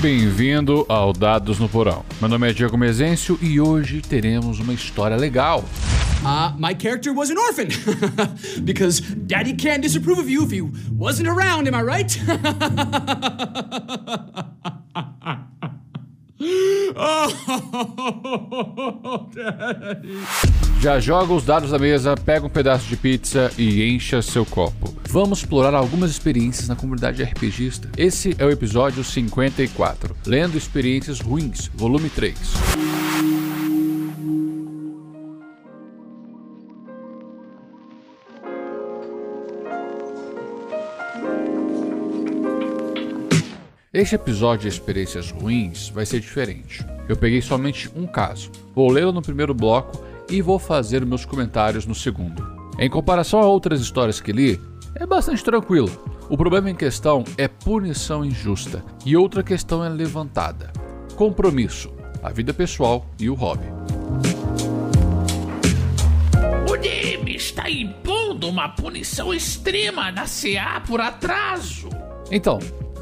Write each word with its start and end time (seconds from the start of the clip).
bem-vindo 0.00 0.86
ao 0.88 1.12
Dados 1.12 1.58
no 1.58 1.68
Porão. 1.68 2.02
Meu 2.20 2.30
nome 2.30 2.48
é 2.48 2.52
Diego 2.54 2.78
Mezencio 2.78 3.38
e 3.42 3.60
hoje 3.60 4.00
teremos 4.00 4.58
uma 4.58 4.72
história 4.72 5.14
legal. 5.14 5.62
Uh, 6.22 6.54
my 6.58 6.74
character 6.74 7.12
was 7.12 7.30
an 7.30 7.36
orphan. 7.36 7.68
because 8.64 9.00
daddy 9.00 9.52
can't 9.52 9.82
disapprove 9.82 10.18
of 10.18 10.30
you 10.30 10.42
if 10.42 10.50
he 10.50 10.62
wasn't 10.96 11.28
around, 11.28 11.68
am 11.68 11.74
I 11.74 11.82
right? 11.82 12.18
Já 20.80 20.98
joga 20.98 21.34
os 21.34 21.44
dados 21.44 21.70
da 21.70 21.78
mesa, 21.78 22.16
pega 22.16 22.46
um 22.46 22.50
pedaço 22.50 22.86
de 22.86 22.96
pizza 22.96 23.52
e 23.58 23.84
encha 23.84 24.22
seu 24.22 24.46
copo. 24.46 24.99
Vamos 25.12 25.40
explorar 25.40 25.74
algumas 25.74 26.08
experiências 26.08 26.68
na 26.68 26.76
comunidade 26.76 27.20
RPGista. 27.20 27.90
Esse 27.96 28.36
é 28.38 28.44
o 28.44 28.50
episódio 28.50 29.02
54, 29.02 30.14
Lendo 30.24 30.56
Experiências 30.56 31.18
Ruins, 31.18 31.68
volume 31.74 32.08
3. 32.08 32.38
Este 43.92 44.14
episódio 44.14 44.60
de 44.60 44.68
experiências 44.68 45.32
ruins 45.32 45.88
vai 45.88 46.06
ser 46.06 46.20
diferente. 46.20 46.86
Eu 47.08 47.16
peguei 47.16 47.42
somente 47.42 47.90
um 47.96 48.06
caso, 48.06 48.52
vou 48.72 48.88
lê-lo 48.88 49.10
no 49.10 49.20
primeiro 49.20 49.54
bloco 49.54 50.04
e 50.30 50.40
vou 50.40 50.60
fazer 50.60 51.04
meus 51.04 51.24
comentários 51.24 51.84
no 51.84 51.96
segundo. 51.96 52.60
Em 52.78 52.88
comparação 52.88 53.40
a 53.40 53.46
outras 53.46 53.80
histórias 53.80 54.20
que 54.20 54.32
li, 54.32 54.58
é 54.94 55.06
bastante 55.06 55.42
tranquilo. 55.44 55.90
O 56.28 56.36
problema 56.36 56.70
em 56.70 56.74
questão 56.74 57.24
é 57.36 57.48
punição 57.48 58.24
injusta 58.24 58.84
e 59.04 59.16
outra 59.16 59.42
questão 59.42 59.84
é 59.84 59.88
levantada: 59.88 60.72
compromisso, 61.16 61.92
a 62.22 62.30
vida 62.30 62.52
pessoal 62.52 63.06
e 63.18 63.28
o 63.28 63.34
hobby. 63.34 63.66
O 66.68 66.76
DM 66.76 67.34
está 67.34 67.68
impondo 67.68 68.48
uma 68.48 68.68
punição 68.68 69.34
extrema 69.34 70.10
na 70.12 70.24
CA 70.24 70.80
por 70.86 71.00
atraso. 71.00 71.88
Então, 72.30 72.58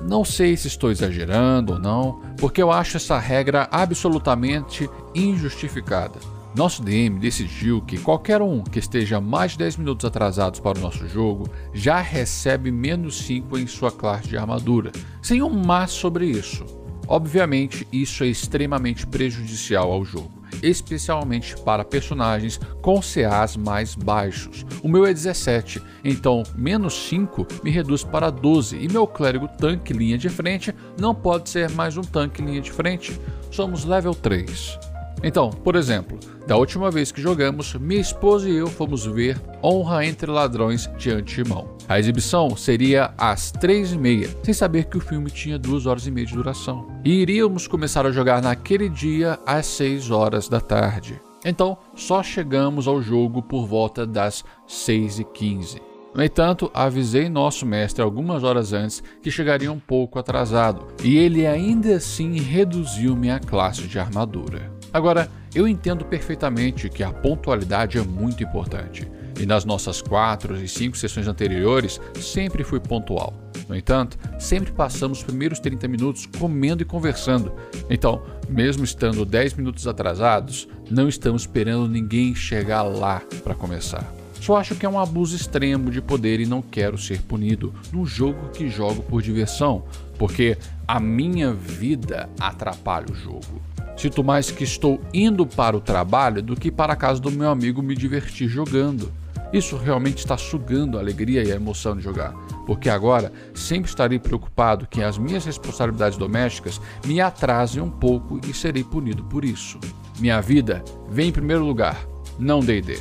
não 0.09 0.25
sei 0.25 0.57
se 0.57 0.69
estou 0.69 0.91
exagerando 0.91 1.75
ou 1.75 1.79
não, 1.79 2.23
porque 2.39 2.63
eu 2.63 2.73
acho 2.73 2.97
essa 2.97 3.19
regra 3.19 3.69
absolutamente 3.71 4.89
injustificada. 5.15 6.38
Nosso 6.55 6.83
DM 6.83 7.19
decidiu 7.19 7.83
que 7.83 7.99
qualquer 7.99 8.41
um 8.43 8.63
que 8.63 8.79
esteja 8.79 9.21
mais 9.21 9.53
de 9.53 9.59
10 9.59 9.77
minutos 9.77 10.05
atrasados 10.05 10.61
para 10.61 10.79
o 10.79 10.81
nosso 10.81 11.07
jogo 11.09 11.49
já 11.73 12.01
recebe 12.01 12.71
menos 12.71 13.19
5 13.19 13.59
em 13.59 13.67
sua 13.67 13.93
classe 13.93 14.29
de 14.29 14.37
armadura, 14.37 14.91
sem 15.23 15.43
um 15.43 15.51
mas 15.51 15.91
sobre 15.91 16.27
isso. 16.27 16.65
Obviamente, 17.07 17.87
isso 17.93 18.25
é 18.25 18.27
extremamente 18.27 19.07
prejudicial 19.07 19.93
ao 19.93 20.05
jogo 20.05 20.39
especialmente 20.63 21.57
para 21.59 21.85
personagens 21.85 22.61
com 22.81 23.01
CAs 23.01 23.57
mais 23.57 23.95
baixos. 23.95 24.65
O 24.83 24.89
meu 24.89 25.07
é 25.07 25.13
17, 25.13 25.81
então 26.05 26.43
menos 26.55 26.95
5 27.09 27.47
me 27.63 27.71
reduz 27.71 28.03
para 28.05 28.31
12 28.31 28.77
e 28.77 28.89
meu 28.89 29.07
clérigo 29.07 29.49
tanque 29.49 29.93
linha 29.93 30.19
de 30.19 30.29
frente 30.29 30.75
não 30.99 31.15
pode 31.15 31.49
ser 31.49 31.71
mais 31.71 31.97
um 31.97 32.03
tanque 32.03 32.43
linha 32.43 32.61
de 32.61 32.73
frente. 32.73 33.19
Somos 33.51 33.85
level 33.85 34.15
3. 34.15 34.88
Então, 35.23 35.51
por 35.51 35.75
exemplo, 35.75 36.19
da 36.47 36.57
última 36.57 36.91
vez 36.91 37.11
que 37.11 37.21
jogamos, 37.21 37.75
minha 37.75 38.01
esposa 38.01 38.49
e 38.49 38.57
eu 38.57 38.69
fomos 38.69 39.05
ver 39.05 39.41
Honra 39.63 40.07
entre 40.07 40.31
Ladrões 40.31 40.89
de 40.97 41.11
Antemão. 41.11 41.77
A 41.89 41.99
exibição 41.99 42.55
seria 42.57 43.13
às 43.19 43.51
três 43.51 43.93
e 43.93 43.99
meia, 43.99 44.29
sem 44.43 44.55
saber 44.55 44.85
que 44.85 44.97
o 44.97 45.01
filme 45.01 45.31
tinha 45.31 45.59
duas 45.59 45.87
horas 45.87 46.07
e 46.07 46.11
meia 46.11 46.27
de 46.27 46.35
duração. 46.35 46.87
E 47.05 47.21
iríamos 47.21 47.67
começar 47.67 48.07
a 48.07 48.13
jogar 48.13 48.43
naquele 48.43 48.89
dia 48.89 49.39
às 49.45 49.67
6 49.67 50.11
horas 50.11 50.49
da 50.49 50.61
tarde. 50.61 51.21
Então, 51.45 51.79
só 51.95 52.23
chegamos 52.23 52.87
ao 52.87 53.01
jogo 53.01 53.43
por 53.43 53.67
volta 53.67 54.07
das 54.07 54.45
6 54.67 55.21
e 55.21 55.25
15. 55.25 55.81
No 56.15 56.23
entanto, 56.25 56.71
avisei 56.75 57.29
nosso 57.29 57.65
mestre 57.65 58.03
algumas 58.03 58.43
horas 58.43 58.73
antes 58.73 59.03
que 59.23 59.31
chegaria 59.31 59.71
um 59.71 59.79
pouco 59.79 60.19
atrasado, 60.19 60.89
e 61.03 61.17
ele 61.17 61.47
ainda 61.47 61.97
assim 61.97 62.39
reduziu 62.41 63.15
minha 63.15 63.39
classe 63.39 63.87
de 63.87 63.99
armadura. 63.99 64.78
Agora, 64.93 65.31
eu 65.55 65.69
entendo 65.69 66.05
perfeitamente 66.05 66.89
que 66.89 67.03
a 67.03 67.13
pontualidade 67.13 67.99
é 67.99 68.03
muito 68.03 68.43
importante, 68.43 69.09
e 69.39 69.47
nas 69.47 69.65
nossas 69.65 70.03
quatro 70.03 70.57
e 70.57 70.67
cinco 70.67 70.97
sessões 70.97 71.29
anteriores 71.29 72.01
sempre 72.21 72.65
fui 72.65 72.81
pontual. 72.81 73.33
No 73.69 73.77
entanto, 73.77 74.19
sempre 74.39 74.73
passamos 74.73 75.19
os 75.19 75.25
primeiros 75.25 75.61
30 75.61 75.87
minutos 75.89 76.27
comendo 76.39 76.83
e 76.83 76.87
conversando. 76.87 77.53
Então, 77.91 78.23
mesmo 78.49 78.83
estando 78.83 79.27
10 79.27 79.55
minutos 79.55 79.87
atrasados, 79.87 80.67
não 80.91 81.07
estamos 81.07 81.43
esperando 81.43 81.87
ninguém 81.89 82.35
chegar 82.35 82.83
lá 82.83 83.23
para 83.45 83.55
começar. 83.55 84.11
Só 84.41 84.57
acho 84.57 84.75
que 84.75 84.87
é 84.87 84.89
um 84.89 84.99
abuso 84.99 85.37
extremo 85.37 85.91
de 85.91 86.01
poder 86.01 86.41
e 86.41 86.47
não 86.47 86.63
quero 86.63 86.97
ser 86.97 87.21
punido 87.23 87.75
num 87.93 88.07
jogo 88.07 88.49
que 88.51 88.69
jogo 88.69 89.03
por 89.03 89.21
diversão, 89.21 89.85
porque 90.17 90.57
a 90.87 90.99
minha 90.99 91.53
vida 91.53 92.31
atrapalha 92.41 93.07
o 93.11 93.15
jogo. 93.15 93.61
Sinto 93.99 94.23
mais 94.23 94.49
que 94.49 94.63
estou 94.63 95.01
indo 95.13 95.45
para 95.45 95.77
o 95.77 95.81
trabalho 95.81 96.41
do 96.41 96.55
que 96.55 96.71
para 96.71 96.93
a 96.93 96.97
casa 96.97 97.21
do 97.21 97.33
meu 97.33 97.51
amigo 97.51 97.83
me 97.83 97.97
divertir 97.97 98.49
jogando. 98.49 99.13
Isso 99.53 99.77
realmente 99.77 100.19
está 100.19 100.37
sugando 100.37 100.97
a 100.97 101.01
alegria 101.01 101.43
e 101.43 101.51
a 101.51 101.57
emoção 101.57 101.97
de 101.97 102.03
jogar, 102.05 102.33
porque 102.65 102.89
agora 102.89 103.33
sempre 103.53 103.89
estarei 103.89 104.21
preocupado 104.21 104.87
que 104.87 105.03
as 105.03 105.19
minhas 105.19 105.45
responsabilidades 105.45 106.17
domésticas 106.17 106.81
me 107.05 107.21
atrasem 107.21 107.83
um 107.83 107.91
pouco 107.91 108.39
e 108.47 108.55
serei 108.55 108.85
punido 108.85 109.25
por 109.25 109.45
isso. 109.45 109.81
Minha 110.21 110.41
vida 110.41 110.85
vem 111.11 111.31
em 111.31 111.33
primeiro 111.33 111.65
lugar, 111.65 111.99
não 112.39 112.61
D&D. 112.61 113.01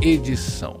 Edição. 0.00 0.78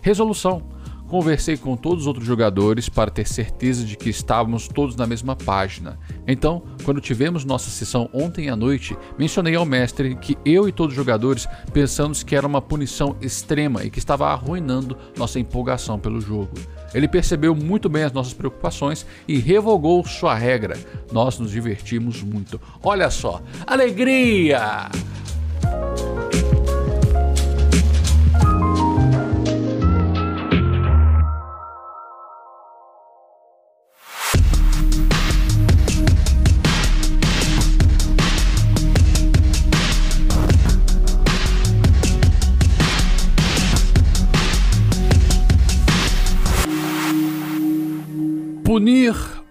Resolução 0.00 0.69
Conversei 1.10 1.56
com 1.56 1.76
todos 1.76 2.02
os 2.02 2.06
outros 2.06 2.24
jogadores 2.24 2.88
para 2.88 3.10
ter 3.10 3.26
certeza 3.26 3.84
de 3.84 3.96
que 3.96 4.08
estávamos 4.08 4.68
todos 4.68 4.94
na 4.94 5.08
mesma 5.08 5.34
página. 5.34 5.98
Então, 6.24 6.62
quando 6.84 7.00
tivemos 7.00 7.44
nossa 7.44 7.68
sessão 7.68 8.08
ontem 8.14 8.48
à 8.48 8.54
noite, 8.54 8.96
mencionei 9.18 9.56
ao 9.56 9.66
mestre 9.66 10.14
que 10.14 10.38
eu 10.44 10.68
e 10.68 10.72
todos 10.72 10.92
os 10.92 10.96
jogadores 10.96 11.48
pensamos 11.72 12.22
que 12.22 12.36
era 12.36 12.46
uma 12.46 12.62
punição 12.62 13.16
extrema 13.20 13.82
e 13.82 13.90
que 13.90 13.98
estava 13.98 14.28
arruinando 14.28 14.96
nossa 15.18 15.40
empolgação 15.40 15.98
pelo 15.98 16.20
jogo. 16.20 16.52
Ele 16.94 17.08
percebeu 17.08 17.56
muito 17.56 17.88
bem 17.88 18.04
as 18.04 18.12
nossas 18.12 18.32
preocupações 18.32 19.04
e 19.26 19.36
revogou 19.36 20.06
sua 20.06 20.36
regra. 20.36 20.78
Nós 21.10 21.40
nos 21.40 21.50
divertimos 21.50 22.22
muito. 22.22 22.60
Olha 22.84 23.10
só, 23.10 23.42
alegria! 23.66 24.88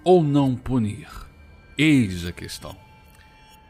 Ou 0.09 0.24
não 0.24 0.56
punir? 0.56 1.08
Eis 1.78 2.25
a 2.25 2.31
questão. 2.31 2.75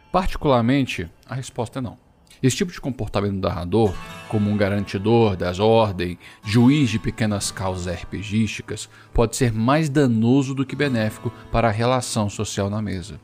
Particularmente, 0.10 1.06
a 1.28 1.36
resposta 1.36 1.80
é 1.80 1.82
não. 1.82 1.98
Esse 2.42 2.56
tipo 2.56 2.72
de 2.72 2.80
comportamento 2.80 3.34
do 3.34 3.46
narrador, 3.50 3.94
como 4.30 4.50
um 4.50 4.56
garantidor 4.56 5.36
das 5.36 5.60
ordens, 5.60 6.18
juiz 6.42 6.90
de 6.90 6.98
pequenas 6.98 7.52
causas 7.52 7.94
RPGísticas, 7.94 8.90
pode 9.14 9.36
ser 9.36 9.52
mais 9.52 9.90
danoso 9.90 10.56
do 10.56 10.66
que 10.66 10.78
benéfico 10.78 11.30
para 11.52 11.68
a 11.68 11.72
relação 11.72 12.30
social 12.30 12.70
na 12.70 12.82
mesa. 12.82 13.20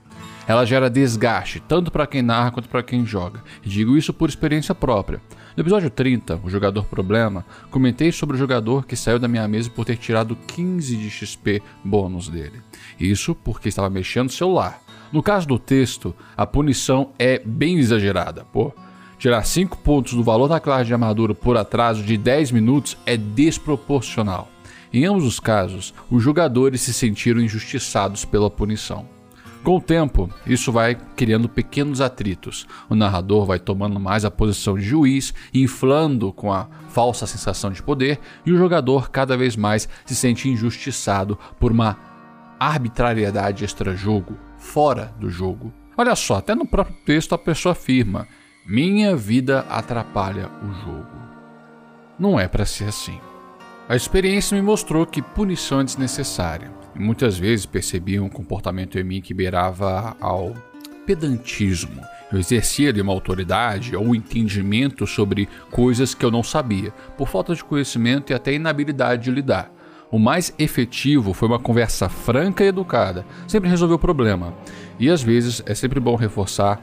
Ela 0.48 0.66
gera 0.66 0.90
desgaste 0.90 1.60
tanto 1.60 1.92
para 1.92 2.06
quem 2.06 2.22
narra 2.22 2.52
quanto 2.52 2.70
para 2.70 2.84
quem 2.84 3.06
joga, 3.06 3.44
e 3.64 3.70
digo 3.70 3.98
isso 3.98 4.14
por 4.14 4.30
experiência 4.30 4.76
própria. 4.76 5.20
No 5.58 5.64
episódio 5.64 5.90
30, 5.90 6.42
o 6.44 6.50
jogador 6.50 6.86
problema, 6.86 7.46
comentei 7.72 8.12
sobre 8.12 8.36
o 8.36 8.40
jogador 8.40 8.86
que 8.86 8.96
saiu 8.96 9.18
da 9.18 9.28
minha 9.28 9.48
mesa 9.48 9.70
por 9.70 9.86
ter 9.86 9.98
tirado 9.98 10.36
15 10.36 10.98
de 10.98 11.10
XP 11.10 11.62
bônus 11.84 12.28
dele. 12.28 12.62
Isso 13.00 13.34
porque 13.34 13.70
estava 13.70 13.90
mexendo 13.90 14.26
no 14.26 14.32
celular. 14.32 14.82
No 15.12 15.24
caso 15.24 15.48
do 15.48 15.58
texto, 15.58 16.14
a 16.36 16.46
punição 16.46 17.12
é 17.18 17.40
bem 17.40 17.78
exagerada. 17.78 18.44
Pô, 18.44 18.74
tirar 19.18 19.44
5 19.44 19.78
pontos 19.78 20.14
do 20.14 20.24
valor 20.24 20.48
da 20.48 20.60
classe 20.60 20.86
de 20.86 20.94
armadura 20.94 21.34
por 21.34 21.56
atraso 21.56 22.04
de 22.04 22.18
10 22.18 22.52
minutos 22.52 22.98
é 23.06 23.16
desproporcional. 23.16 24.50
Em 24.92 25.06
ambos 25.06 25.26
os 25.26 25.40
casos, 25.40 25.94
os 26.12 26.22
jogadores 26.22 26.82
se 26.82 26.94
sentiram 26.94 27.42
injustiçados 27.42 28.26
pela 28.26 28.50
punição. 28.50 29.15
Com 29.66 29.78
o 29.78 29.82
tempo, 29.82 30.30
isso 30.46 30.72
vai 30.72 30.94
criando 31.16 31.50
pequenos 31.50 32.00
atritos. 32.00 32.68
O 32.88 32.94
narrador 32.94 33.48
vai 33.48 33.58
tomando 33.58 34.00
mais 34.00 34.24
a 34.24 34.30
posição 34.30 34.78
de 34.78 34.84
juiz, 34.84 35.34
inflando 35.52 36.32
com 36.32 36.54
a 36.54 36.68
falsa 36.90 37.26
sensação 37.26 37.72
de 37.72 37.82
poder, 37.82 38.20
e 38.46 38.52
o 38.52 38.58
jogador 38.60 39.10
cada 39.10 39.36
vez 39.36 39.56
mais 39.56 39.90
se 40.06 40.16
sente 40.16 40.48
injustiçado 40.48 41.36
por 41.60 41.72
uma 41.72 41.98
arbitrariedade 42.60 43.66
extra-jogo, 43.66 44.38
fora 44.60 45.12
do 45.20 45.32
jogo. 45.32 45.74
Olha 45.98 46.16
só, 46.16 46.36
até 46.36 46.54
no 46.54 46.68
próprio 46.68 46.98
texto 47.04 47.34
a 47.34 47.38
pessoa 47.38 47.72
afirma: 47.72 48.28
Minha 48.68 49.16
vida 49.16 49.66
atrapalha 49.68 50.48
o 50.62 50.72
jogo. 50.86 51.18
Não 52.20 52.40
é 52.40 52.48
para 52.48 52.68
ser 52.68 52.90
assim. 52.90 53.20
A 53.88 53.96
experiência 53.96 54.56
me 54.56 54.64
mostrou 54.64 55.06
que 55.06 55.22
punição 55.22 55.80
é 55.80 55.84
desnecessária. 55.84 56.72
Muitas 56.96 57.38
vezes 57.38 57.68
percebi 57.68 58.20
um 58.20 58.28
comportamento 58.28 58.98
em 58.98 59.04
mim 59.04 59.22
que 59.22 59.32
beirava 59.32 60.18
ao 60.20 60.56
pedantismo. 61.06 62.02
Eu 62.32 62.40
exercia 62.40 62.90
ali 62.90 63.00
uma 63.00 63.14
autoridade 63.14 63.96
ou 63.96 64.16
entendimento 64.16 65.06
sobre 65.06 65.48
coisas 65.70 66.16
que 66.16 66.26
eu 66.26 66.32
não 66.32 66.42
sabia, 66.42 66.92
por 67.16 67.28
falta 67.28 67.54
de 67.54 67.64
conhecimento 67.64 68.32
e 68.32 68.34
até 68.34 68.54
inabilidade 68.54 69.26
de 69.26 69.30
lidar. 69.30 69.72
O 70.10 70.18
mais 70.18 70.52
efetivo 70.58 71.32
foi 71.32 71.48
uma 71.48 71.60
conversa 71.60 72.10
franca 72.10 72.64
e 72.64 72.70
educada, 72.70 73.24
sempre 73.48 73.70
resolveu 73.70 73.98
o 73.98 74.00
problema. 74.00 74.52
E 75.00 75.12
às 75.12 75.22
vezes 75.22 75.62
é 75.64 75.76
sempre 75.76 76.00
bom 76.00 76.16
reforçar, 76.16 76.82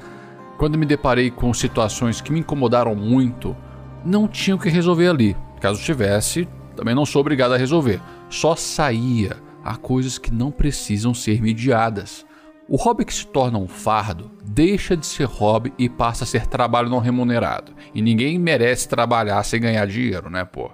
quando 0.57 0.79
me 0.79 0.87
deparei 0.87 1.33
com 1.33 1.53
situações 1.53 2.21
que 2.21 2.33
me 2.33 2.39
incomodaram 2.39 2.95
muito, 2.95 3.57
não 4.05 4.29
tinha 4.29 4.55
o 4.55 4.59
que 4.59 4.69
resolver 4.69 5.09
ali. 5.09 5.37
Caso 5.61 5.83
tivesse, 5.83 6.47
também 6.73 6.95
não 6.95 7.07
sou 7.07 7.21
obrigado 7.21 7.53
a 7.53 7.57
resolver. 7.57 8.01
Só 8.29 8.57
saía. 8.57 9.37
Há 9.65 9.77
coisas 9.77 10.19
que 10.19 10.33
não 10.33 10.51
precisam 10.51 11.15
ser 11.15 11.41
mediadas. 11.41 12.27
O 12.69 12.77
hobby 12.77 13.05
que 13.05 13.15
se 13.15 13.27
torna 13.27 13.59
um 13.59 13.69
fardo 13.69 14.31
deixa 14.45 14.97
de 14.97 15.07
ser 15.07 15.25
hobby 15.25 15.73
e 15.79 15.89
passa 15.89 16.25
a 16.25 16.27
ser 16.27 16.47
trabalho 16.47 16.89
não 16.89 16.99
remunerado. 16.99 17.73
E 17.95 18.01
ninguém 18.03 18.39
merece 18.39 18.89
trabalhar 18.89 19.43
sem 19.45 19.61
ganhar 19.61 19.87
dinheiro, 19.87 20.31
né, 20.31 20.45
pô? 20.45 20.71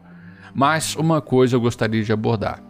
Mas 0.55 0.97
uma 0.97 1.21
coisa 1.21 1.57
eu 1.57 1.61
gostaria 1.61 2.03
de 2.03 2.13
abordar. 2.13 2.63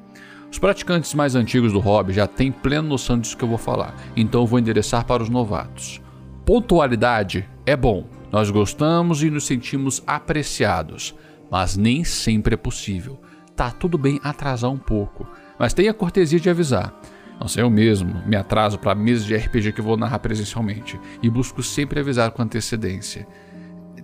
Os 0.51 0.59
praticantes 0.59 1.13
mais 1.15 1.35
antigos 1.35 1.73
do 1.73 1.79
hobby 1.79 2.13
já 2.13 2.27
têm 2.27 2.51
plena 2.51 2.89
noção 2.89 3.19
disso 3.19 3.37
que 3.37 3.45
eu 3.45 3.49
vou 3.49 3.59
falar, 3.59 3.95
então 4.17 4.43
eu 4.43 4.47
vou 4.47 4.59
endereçar 4.59 5.05
para 5.05 5.23
os 5.23 5.29
novatos. 5.29 6.01
Pontualidade 6.47 7.49
é 7.67 7.77
bom, 7.77 8.07
nós 8.33 8.51
gostamos 8.51 9.23
e 9.23 9.31
nos 9.31 9.45
sentimos 9.45 10.03
apreciados, 10.07 11.15
mas 11.51 11.77
nem 11.77 12.05
sempre 12.05 12.55
é 12.55 12.57
possível. 12.57 13.21
Tá 13.55 13.71
tudo 13.71 13.99
bem 13.99 14.21
atrasar 14.23 14.71
um 14.71 14.79
pouco, 14.79 15.27
mas 15.59 15.75
tenha 15.75 15.91
a 15.91 15.95
cortesia 15.95 16.39
de 16.39 16.49
avisar. 16.49 16.95
Nossa, 17.41 17.61
eu 17.61 17.71
mesmo 17.71 18.23
me 18.27 18.37
atraso 18.37 18.79
para 18.79 18.95
mesas 18.95 19.25
de 19.25 19.37
RPG 19.37 19.73
que 19.73 19.83
vou 19.83 19.97
narrar 19.97 20.19
presencialmente 20.19 20.99
e 21.23 21.31
busco 21.31 21.63
sempre 21.63 22.01
avisar 22.01 22.31
com 22.33 22.43
antecedência. 22.43 23.27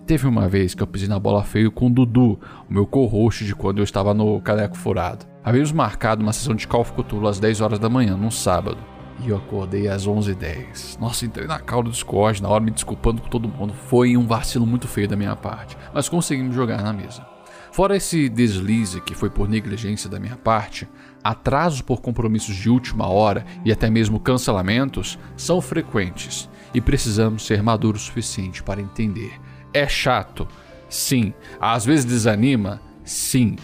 Teve 0.06 0.26
uma 0.26 0.48
vez 0.48 0.74
que 0.74 0.82
eu 0.82 0.86
pisei 0.86 1.08
na 1.08 1.18
bola 1.18 1.42
feio 1.42 1.72
com 1.72 1.86
o 1.86 1.90
Dudu, 1.90 2.38
o 2.68 2.72
meu 2.72 2.86
co-host 2.86 3.44
de 3.44 3.54
quando 3.54 3.78
eu 3.78 3.84
estava 3.84 4.12
no 4.12 4.40
Caneco 4.40 4.76
Furado. 4.76 5.24
Havíamos 5.42 5.72
marcado 5.72 6.22
uma 6.22 6.32
sessão 6.32 6.54
de 6.54 6.68
Call 6.68 6.82
of 6.82 6.92
Cthulhu 6.92 7.26
às 7.26 7.40
10 7.40 7.60
horas 7.60 7.78
da 7.78 7.88
manhã, 7.88 8.16
num 8.16 8.30
sábado. 8.30 8.78
E 9.24 9.30
eu 9.30 9.36
acordei 9.36 9.88
às 9.88 10.06
11h10. 10.06 10.98
Nossa, 11.00 11.24
entrei 11.24 11.46
na 11.46 11.58
calda 11.58 11.88
do 11.88 11.92
Discord, 11.92 12.42
na 12.42 12.48
hora 12.48 12.62
me 12.62 12.70
desculpando 12.70 13.22
com 13.22 13.28
todo 13.28 13.48
mundo. 13.48 13.72
Foi 13.72 14.16
um 14.16 14.26
vacilo 14.26 14.66
muito 14.66 14.86
feio 14.86 15.08
da 15.08 15.16
minha 15.16 15.34
parte, 15.34 15.76
mas 15.92 16.08
conseguimos 16.08 16.54
jogar 16.54 16.82
na 16.82 16.92
mesa. 16.92 17.33
Fora 17.74 17.96
esse 17.96 18.28
deslize 18.28 19.00
que 19.00 19.16
foi 19.16 19.28
por 19.28 19.48
negligência 19.48 20.08
da 20.08 20.20
minha 20.20 20.36
parte, 20.36 20.88
atrasos 21.24 21.80
por 21.80 22.00
compromissos 22.00 22.54
de 22.54 22.70
última 22.70 23.08
hora 23.08 23.44
e 23.64 23.72
até 23.72 23.90
mesmo 23.90 24.20
cancelamentos 24.20 25.18
são 25.36 25.60
frequentes 25.60 26.48
e 26.72 26.80
precisamos 26.80 27.44
ser 27.44 27.64
maduros 27.64 28.02
o 28.02 28.04
suficiente 28.04 28.62
para 28.62 28.80
entender. 28.80 29.40
É 29.72 29.88
chato? 29.88 30.46
Sim. 30.88 31.34
Às 31.60 31.84
vezes 31.84 32.04
desanima? 32.04 32.80
Sim. 33.02 33.56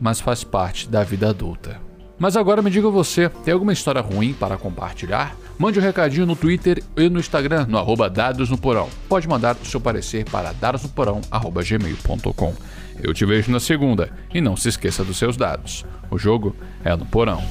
Mas 0.00 0.20
faz 0.20 0.44
parte 0.44 0.88
da 0.88 1.02
vida 1.02 1.30
adulta. 1.30 1.80
Mas 2.20 2.36
agora 2.36 2.62
me 2.62 2.70
diga 2.70 2.88
você, 2.88 3.28
tem 3.28 3.52
alguma 3.52 3.72
história 3.72 4.00
ruim 4.00 4.32
para 4.32 4.56
compartilhar? 4.56 5.34
Mande 5.58 5.78
um 5.78 5.82
recadinho 5.82 6.26
no 6.26 6.36
Twitter 6.36 6.82
e 6.96 7.08
no 7.08 7.18
Instagram, 7.18 7.66
no 7.66 7.78
arroba 7.78 8.10
Dados 8.10 8.50
no 8.50 8.58
Porão. 8.58 8.90
Pode 9.08 9.26
mandar 9.26 9.56
o 9.56 9.64
seu 9.64 9.80
parecer 9.80 10.24
para 10.30 10.52
dadosnoporão.gmail.com. 10.52 12.54
Eu 13.02 13.14
te 13.14 13.24
vejo 13.24 13.50
na 13.50 13.60
segunda 13.60 14.10
e 14.32 14.40
não 14.40 14.56
se 14.56 14.68
esqueça 14.68 15.02
dos 15.02 15.16
seus 15.16 15.36
dados. 15.36 15.84
O 16.10 16.18
jogo 16.18 16.54
é 16.84 16.94
no 16.94 17.06
porão. 17.06 17.42